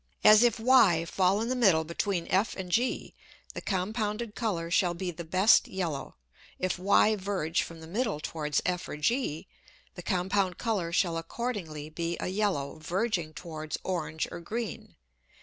[0.23, 3.13] As if Y fall in the middle between F and G,
[3.53, 6.15] the compounded Colour shall be the best yellow;
[6.57, 9.45] if Y verge from the middle towards F or G,
[9.93, 14.95] the compound Colour shall accordingly be a yellow, verging towards orange or green.